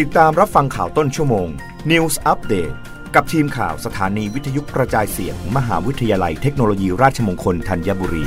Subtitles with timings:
[0.00, 1.48] ติดตามรับฟังข่าวต้นชั่วโมง
[1.90, 2.74] News Update
[3.14, 8.24] กับทีมข่าวสถานีวิทยุกระจายเสียงมมหาวิทยาลัยเทคโนโลยีราชมงคลธัญบุรี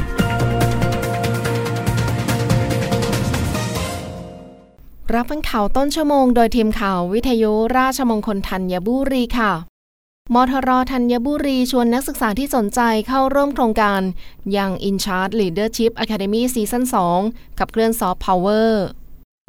[5.14, 9.52] รับฟังข่าวต้นชั่วโมงโดยทีมข่าววิทยุราชมงคลธัญบุรีค่ะ
[10.34, 14.02] มทรธัญบุรีชวนนักศึกษาที่สนใจเข้าร่วมโครงการ
[14.58, 16.84] ยัง In Charge Leadership Academy Season
[17.22, 18.88] ขับเคลื่อนซอฟต์พาวเวอร์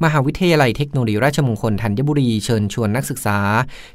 [0.05, 3.39] มหาวิทยาลัยเทคโนโลยีราชมงคลธัญบุรีเชิญชวนนักศึกษา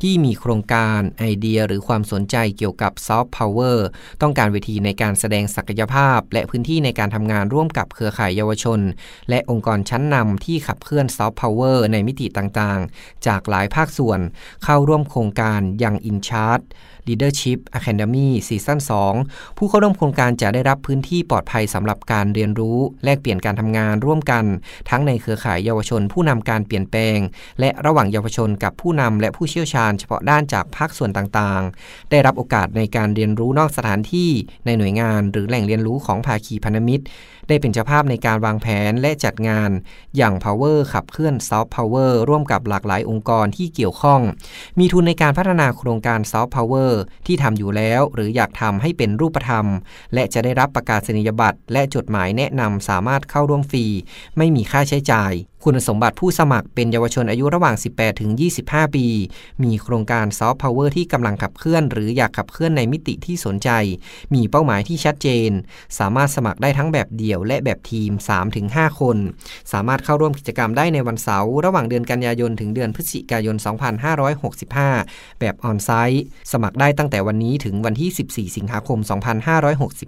[0.04, 3.88] ที่มีโครงการไอเดียหรือความสนใจเกี่ยวกับซอฟต์พาวเวอร์
[4.22, 8.80] ต้องการเวทีในการแสดงศักยภาพ และพื้นที่ในการทำงานร่วมกับเครือข่ายเยาวชน
[9.30, 14.20] และองค์กรชั้นนำที่ขับเคลื่อนซอฟต์พาวเวอร์ในมิติต่างๆ จากหลายภาคส่วน
[14.64, 16.62] เข้าร่วมโครงการยังอินชาร์ต
[17.08, 18.80] Leadership Academy ซีซั่น
[19.18, 24.46] 2 ผู้เข้าร่วมโครงการจะได้รับพื้นที่ปลอดภัยสำหรับการเรียนรู้ แลกเปลี่ยนการทำงานร่วมกัน
[24.90, 27.20] ทั้งในเครือข่ายเยาวชนผู้นำการเปลี่ยนแปลง
[27.60, 34.30] และระหว่างเยาวชนกับผู้นำและผู้เชี่ยวชาญเฉพาะด้านจากภาคส่วนต่างๆ ได้รับโอกาสในการเรียนรู้นอกสถานที่
[34.66, 37.06] ในหน่วยงาน หรือแหล่งเรียนรู้ของภาคีพันธมิตร
[37.48, 39.70] ได้เป็นเจ้าภาพในการวางแผนและจัดงาน
[40.18, 44.22] อย่าง Power ขับเคลื่อน Soft Power ร่วมกับหลากหลายองค์กรที่เกี่ยวข้อง
[44.80, 46.92] มีทุนในการพัฒนาโครงการ Soft Power
[47.26, 49.66] ที่ทำอยู่แล้ว หรืออยากทำให้เป็นรูปธรรม
[50.14, 53.86] และจะได้รับประกาศนียบัตรและจดหมายแนะนำสามารถเข้าร่วมฟรี
[54.38, 55.34] ไม่มีค่าใช้จ่าย
[55.66, 58.32] คุณสมบัติผู้สมัครเป็นเยาวชนอายุระหว่าง 18 ถึง
[58.64, 59.06] 25 ปี
[59.64, 63.70] มีโครงการซอฟต์พาวเวอร์ที่กำลังขับเคลื่อน หรืออยากขับเคลื่อนในมิติที่สนใจ
[64.34, 65.50] มีเป้าหมายที่ชัดเจน
[66.00, 68.12] สามารถสมัครได้ทั้งแบบเดี่ยวและแบบทีม
[68.56, 69.18] 3-5 คน
[69.72, 73.56] สามารถเข้าร่วมกิจกรรมได้ในวันเสาร์ระหว่างเดือนกันยายนถึงเดือนพฤศจิกายน
[74.48, 79.00] 2565 แบบออนไซต์สมัครได้ตั้งแต่วันนี้ถึงวันที่ 14 สิงหาคม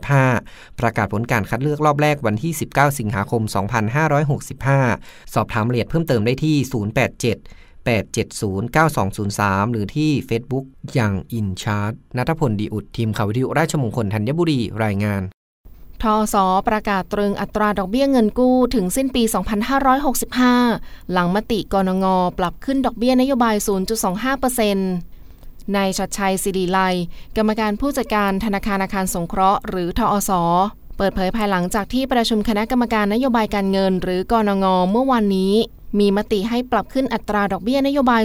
[0.06, 15.22] 2565 ประกาศผลการคัดเลือกรอบแรกวันที่ 19 สิงหาคม 2565อบถามรายละเอียดเพิ่มเติมได้ที่ 087 870 9203 หรือที่ Facebook อย่างอินชาร์ตนัทพลดีอุดทีมข่าววิทยุราชมงคลธัญบุรีรายงาน
[16.04, 19.24] ทอสอประกาศตรึงอัตราดอกเบี้ยเงินกู้ถึงสิ้นปี
[20.38, 22.06] 2565 หลังมติกรงง
[22.38, 23.56] ปรับขึ้นดอกเบี้ยนโยบาย
[24.46, 26.80] 0.25%นายชัดชัยสิริไล
[27.38, 30.42] กรรมการผู้จัดการธนาคารอาคารสงเคราะห์ หรือทอสอ
[30.98, 35.54] เปิดเผยภายหลังจากที่ประชุมคณะกรรมการนโยบายการเงิน หรือกรนงเมื่อวานนี้
[36.00, 38.22] มีมติให้ปรับขึ้นอัตราดอกเบี้ยนโยบาย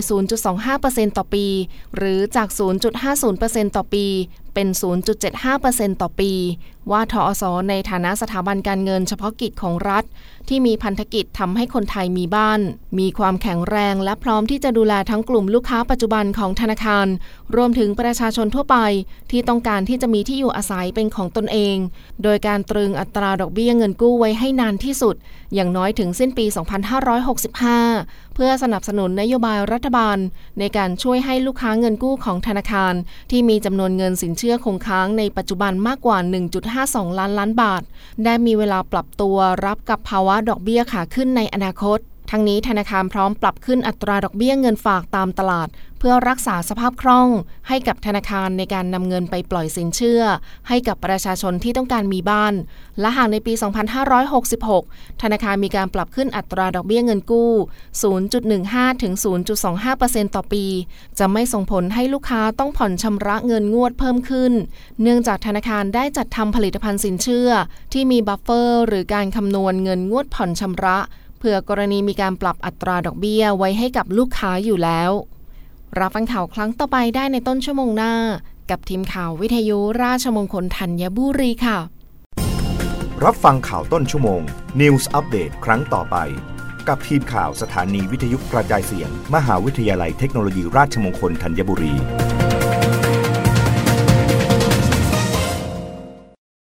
[0.58, 1.46] 0.25%ต่อปี
[1.96, 2.48] หรือจาก
[3.12, 4.06] 0.50%ต่อปี
[4.60, 4.76] เป็น
[5.34, 6.32] 0.75%ต่อปี
[6.90, 10.04] ว่าทอสอในฐานะสถาบันการเงินเฉพาะกิจของรัฐ
[10.48, 12.60] ที่มีพันธกิจทำให้คนไทยมีบ้าน
[12.98, 17.06] มีความแข็งแรงและพร้อมที่จะดูแลทั้งกลุ่มลูกค้าปัจจุบันของธนาคาร
[17.56, 18.76] รวมถึงประชาชนทั่วไป
[19.30, 21.76] ที่ต้องการที่จะมีที่อยู่อาศัยเป็นของตนเอง
[22.22, 25.14] โดยการตรึงอัตราดอกเบี้ยเงินกู้ไว้ให้นานที่สุด
[25.54, 26.46] อย่างน้อยถึงสิ้นปี
[27.60, 30.18] 2565 พื่อสนับสนุนนโยบายรัฐบาล
[30.58, 32.94] ในการช่วยให้ลูกค้าเงินกู้ของธนาคาร
[33.30, 36.18] ที่มีจำนวนเงินสินเชื่อคงค้างในปัจจุบันมากกว่า
[36.68, 37.82] 1.52 ล้านล้านบาท
[38.24, 41.98] ได้มีเวลาปรับตัวรับกับภาวะดอกเบี้ยขาขึ้นในอนาคต
[42.30, 45.68] ทั้งนี้ธนาคารพร้อมปรับขึ้นอัตราดอกเบี้ยเงินฝากตามตลาด
[45.98, 47.28] เพื่อรักษาสภาพคล่อง
[47.68, 50.22] ให้กับธนาคารในการนำเงินไปปล่อยสินเชื่อ
[50.68, 52.54] ให้กับประชาชนที่ต้องการมีบ้าน
[53.00, 53.52] และหากในปี
[54.36, 57.52] 2566 ธนาคารมีการปรับขึ้นอัตราดอกเบี้ยเงินกู้
[58.26, 59.12] 0.15 ถึง
[59.74, 60.64] 0.25%ต่อปี
[61.18, 64.52] จะไม่ส่งผลให้ลูกค้าต้องผ่อนชำระเงินงวดเพิ่มขึ้น
[65.02, 67.50] เนื่องจากธนาคารได้จัดทำผลิตภัณฑ์สินเชื่อ
[67.92, 70.98] ที่มี buffer หรือการคำนวณเงินงวดผ่อนชำระ
[71.38, 75.10] เผื่อกรณีมีการปรับอัตราดอกเบี้ยไว้ให้กับลูกค้าอยู่แล้ว
[75.98, 78.12] รับฟังข่าวครั้งต่อไปได้ในต้นชั่วโมงหน้า
[78.70, 81.78] กับทีมข่าววิทยุราชมงคลธัญบุรีค่ะ
[83.24, 84.40] รับฟังข่าวต้นชั่วโมง
[84.80, 86.16] News อัปเดตครั้งต่อไป
[86.88, 91.94] กับทีมข่าวสถานีวิทยุกระจายเสียง มหาวิทยาลัยเทคโนโลยีราชมงคลธัญบุรี